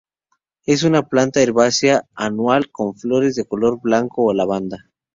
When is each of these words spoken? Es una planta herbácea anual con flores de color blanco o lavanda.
Es 0.65 0.81
una 0.81 1.03
planta 1.03 1.43
herbácea 1.43 2.07
anual 2.15 2.71
con 2.71 2.95
flores 2.97 3.35
de 3.35 3.45
color 3.45 3.79
blanco 3.79 4.23
o 4.23 4.33
lavanda. 4.33 4.89